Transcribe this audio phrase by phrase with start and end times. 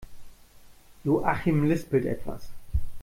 [1.03, 2.49] Joachim lispelt etwas.